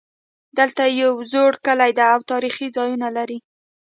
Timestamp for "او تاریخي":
2.13-2.67